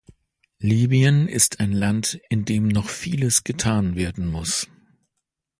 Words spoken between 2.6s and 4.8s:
noch vieles getan werden muss.